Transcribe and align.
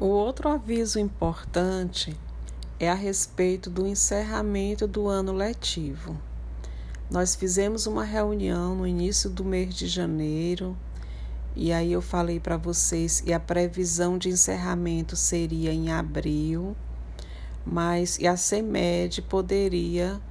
O 0.00 0.06
outro 0.06 0.48
aviso 0.48 1.00
importante 1.00 2.16
é 2.78 2.88
a 2.88 2.94
respeito 2.94 3.68
do 3.68 3.84
encerramento 3.84 4.86
do 4.86 5.08
ano 5.08 5.32
letivo. 5.32 6.16
Nós 7.10 7.34
fizemos 7.34 7.84
uma 7.88 8.04
reunião 8.04 8.76
no 8.76 8.86
início 8.86 9.28
do 9.28 9.44
mês 9.44 9.74
de 9.74 9.88
janeiro 9.88 10.76
e 11.56 11.72
aí 11.72 11.90
eu 11.90 12.00
falei 12.00 12.38
para 12.38 12.56
vocês 12.56 13.20
que 13.20 13.32
a 13.32 13.40
previsão 13.40 14.16
de 14.16 14.28
encerramento 14.28 15.16
seria 15.16 15.72
em 15.72 15.90
abril, 15.90 16.76
mas 17.66 18.20
a 18.22 18.36
CEMED 18.36 19.22
poderia 19.22 20.22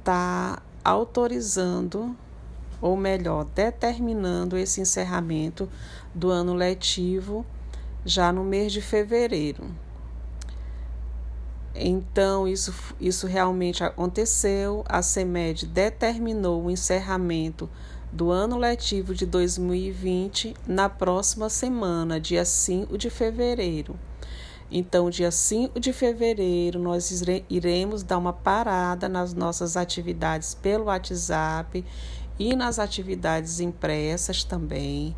estar 0.00 0.56
tá 0.56 0.62
autorizando, 0.82 2.16
ou 2.82 2.96
melhor, 2.96 3.44
determinando 3.44 4.58
esse 4.58 4.80
encerramento 4.80 5.68
do 6.12 6.28
ano 6.28 6.54
letivo 6.54 7.46
já 8.04 8.32
no 8.32 8.44
mês 8.44 8.72
de 8.72 8.80
fevereiro. 8.80 9.64
Então, 11.74 12.48
isso, 12.48 12.74
isso 13.00 13.26
realmente 13.26 13.84
aconteceu. 13.84 14.84
A 14.88 15.02
CEMED 15.02 15.66
determinou 15.66 16.64
o 16.64 16.70
encerramento 16.70 17.68
do 18.12 18.30
ano 18.30 18.58
letivo 18.58 19.14
de 19.14 19.24
2020 19.24 20.54
na 20.66 20.88
próxima 20.88 21.48
semana, 21.48 22.18
dia 22.20 22.44
5 22.44 22.98
de 22.98 23.08
fevereiro. 23.08 23.96
Então, 24.70 25.10
dia 25.10 25.30
5 25.30 25.80
de 25.80 25.92
fevereiro, 25.92 26.78
nós 26.78 27.22
iremos 27.48 28.02
dar 28.02 28.18
uma 28.18 28.32
parada 28.32 29.08
nas 29.08 29.32
nossas 29.32 29.76
atividades 29.76 30.54
pelo 30.54 30.84
WhatsApp 30.84 31.84
e 32.38 32.54
nas 32.54 32.78
atividades 32.78 33.60
impressas 33.60 34.44
também 34.44 35.14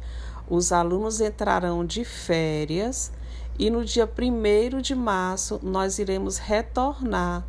os 0.49 0.73
alunos 0.73 1.21
entrarão 1.21 1.85
de 1.85 2.05
férias 2.05 3.13
e 3.59 3.71
no 3.71 3.85
dia 3.85 4.07
1 4.07 4.81
de 4.81 4.95
março 4.95 5.61
nós 5.63 5.99
iremos 5.99 6.39
retornar 6.39 7.45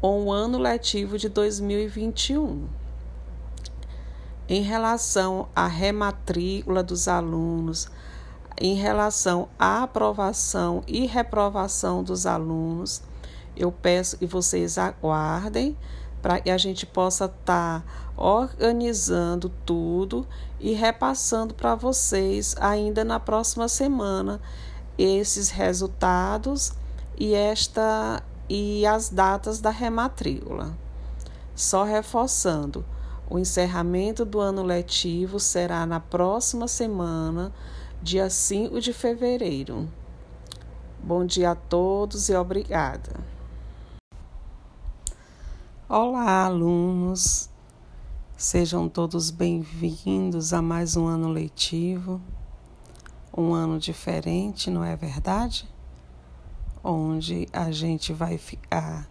com 0.00 0.24
o 0.24 0.32
ano 0.32 0.58
letivo 0.58 1.18
de 1.18 1.28
2021. 1.28 2.66
Em 4.48 4.62
relação 4.62 5.48
à 5.54 5.66
rematrícula 5.66 6.82
dos 6.82 7.08
alunos, 7.08 7.88
em 8.58 8.74
relação 8.74 9.48
à 9.58 9.82
aprovação 9.82 10.82
e 10.86 11.06
reprovação 11.06 12.02
dos 12.02 12.26
alunos, 12.26 13.02
eu 13.56 13.72
peço 13.72 14.18
que 14.18 14.26
vocês 14.26 14.78
aguardem 14.78 15.76
para 16.26 16.40
que 16.40 16.50
a 16.50 16.58
gente 16.58 16.84
possa 16.84 17.26
estar 17.26 17.82
tá 17.82 17.84
organizando 18.16 19.48
tudo 19.64 20.26
e 20.58 20.72
repassando 20.72 21.54
para 21.54 21.76
vocês 21.76 22.52
ainda 22.58 23.04
na 23.04 23.20
próxima 23.20 23.68
semana 23.68 24.40
esses 24.98 25.50
resultados 25.50 26.72
e 27.16 27.32
esta 27.32 28.24
e 28.48 28.84
as 28.84 29.08
datas 29.08 29.60
da 29.60 29.70
rematrícula. 29.70 30.76
Só 31.54 31.84
reforçando, 31.84 32.84
o 33.30 33.38
encerramento 33.38 34.24
do 34.24 34.40
ano 34.40 34.64
letivo 34.64 35.38
será 35.38 35.86
na 35.86 36.00
próxima 36.00 36.66
semana, 36.66 37.52
dia 38.02 38.28
5 38.28 38.80
de 38.80 38.92
fevereiro. 38.92 39.88
Bom 41.00 41.24
dia 41.24 41.52
a 41.52 41.54
todos 41.54 42.28
e 42.28 42.34
obrigada. 42.34 43.35
Olá, 45.88 46.46
alunos! 46.46 47.48
Sejam 48.36 48.88
todos 48.88 49.30
bem-vindos 49.30 50.52
a 50.52 50.60
mais 50.60 50.96
um 50.96 51.06
ano 51.06 51.28
letivo, 51.28 52.20
um 53.32 53.54
ano 53.54 53.78
diferente, 53.78 54.68
não 54.68 54.82
é 54.82 54.96
verdade? 54.96 55.72
Onde 56.82 57.46
a 57.52 57.70
gente 57.70 58.12
vai 58.12 58.36
ficar 58.36 59.08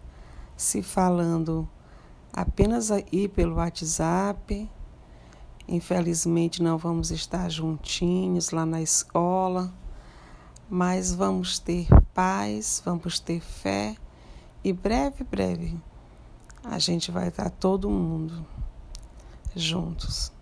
se 0.54 0.82
falando 0.82 1.66
apenas 2.30 2.90
aí 2.90 3.26
pelo 3.26 3.54
WhatsApp. 3.54 4.70
Infelizmente, 5.66 6.62
não 6.62 6.76
vamos 6.76 7.10
estar 7.10 7.50
juntinhos 7.50 8.50
lá 8.50 8.66
na 8.66 8.82
escola, 8.82 9.72
mas 10.68 11.14
vamos 11.14 11.58
ter 11.58 11.88
paz, 12.12 12.82
vamos 12.84 13.18
ter 13.18 13.40
fé 13.40 13.96
e 14.62 14.74
breve, 14.74 15.24
breve 15.24 15.80
a 16.68 16.78
gente 16.78 17.10
vai 17.10 17.28
estar 17.28 17.48
todo 17.50 17.88
mundo 17.88 18.44
juntos. 19.54 20.32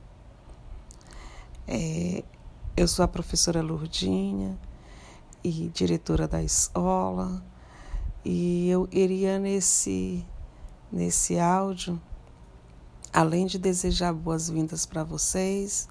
É, 1.67 2.25
eu 2.77 2.89
sou 2.89 3.05
a 3.05 3.09
professora 3.09 3.63
Lourdinha 3.63 4.59
e 5.43 5.69
diretora 5.69 6.27
da 6.27 6.43
escola, 6.43 7.45
e 8.25 8.69
eu 8.71 8.89
iria 8.91 9.39
nesse, 9.39 10.25
nesse 10.91 11.39
áudio, 11.39 12.01
além 13.13 13.47
de 13.47 13.59
desejar 13.59 14.13
boas-vindas 14.15 14.87
para 14.87 15.05
vocês, 15.05 15.89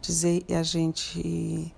dizer 0.00 0.42
que 0.44 0.54
a 0.54 0.62
gente 0.62 1.74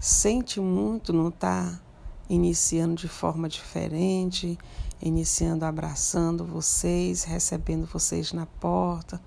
sente 0.00 0.60
muito 0.60 1.12
não 1.12 1.28
estar 1.28 1.70
tá 1.70 1.80
iniciando 2.28 2.96
de 2.96 3.08
forma 3.08 3.48
diferente, 3.48 4.58
iniciando 5.04 5.66
abraçando 5.66 6.46
vocês, 6.46 7.24
recebendo 7.24 7.86
vocês 7.86 8.32
na 8.32 8.46
porta, 8.46 9.20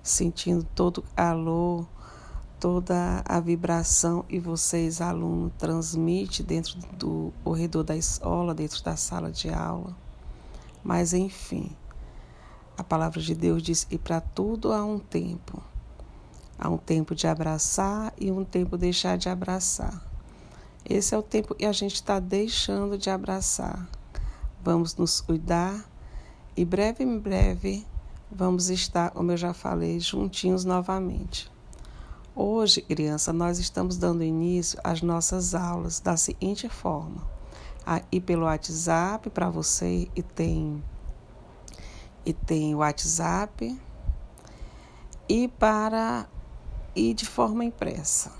sentindo 0.00 0.64
todo 0.72 0.98
o 0.98 1.14
calor, 1.16 1.84
toda 2.60 3.24
a 3.24 3.40
vibração 3.40 4.24
e 4.28 4.38
vocês, 4.38 5.00
aluno, 5.00 5.50
transmite 5.58 6.44
dentro 6.44 6.78
do 6.96 7.32
corredor 7.42 7.82
da 7.82 7.96
escola, 7.96 8.54
dentro 8.54 8.82
da 8.84 8.94
sala 8.96 9.32
de 9.32 9.50
aula. 9.50 9.96
Mas 10.82 11.12
enfim, 11.12 11.76
a 12.78 12.84
palavra 12.84 13.20
de 13.20 13.34
Deus 13.34 13.64
diz 13.64 13.82
que 13.82 13.98
para 13.98 14.20
tudo 14.20 14.72
há 14.72 14.84
um 14.84 15.00
tempo. 15.00 15.60
Há 16.56 16.70
um 16.70 16.78
tempo 16.78 17.16
de 17.16 17.26
abraçar 17.26 18.14
e 18.16 18.30
um 18.30 18.44
tempo 18.44 18.76
de 18.76 18.82
deixar 18.82 19.18
de 19.18 19.28
abraçar. 19.28 20.02
Esse 20.88 21.16
é 21.16 21.18
o 21.18 21.22
tempo 21.22 21.52
que 21.52 21.66
a 21.66 21.72
gente 21.72 21.96
está 21.96 22.20
deixando 22.20 22.96
de 22.96 23.10
abraçar. 23.10 23.88
Vamos 24.66 24.96
nos 24.96 25.20
cuidar 25.20 25.88
e 26.56 26.64
breve 26.64 27.04
em 27.04 27.20
breve 27.20 27.86
vamos 28.28 28.68
estar, 28.68 29.12
como 29.12 29.30
eu 29.30 29.36
já 29.36 29.54
falei, 29.54 30.00
juntinhos 30.00 30.64
novamente. 30.64 31.48
Hoje, 32.34 32.82
criança, 32.82 33.32
nós 33.32 33.60
estamos 33.60 33.96
dando 33.96 34.24
início 34.24 34.76
às 34.82 35.02
nossas 35.02 35.54
aulas 35.54 36.00
da 36.00 36.16
seguinte 36.16 36.68
forma: 36.68 37.22
aí 37.86 38.20
pelo 38.20 38.46
WhatsApp 38.46 39.30
para 39.30 39.48
você 39.48 40.08
e 40.16 40.20
tem 40.20 40.82
e 42.24 42.32
tem 42.32 42.74
o 42.74 42.78
WhatsApp 42.78 43.80
e 45.28 45.46
para 45.46 46.26
e 46.92 47.14
de 47.14 47.24
forma 47.24 47.64
impressa. 47.64 48.32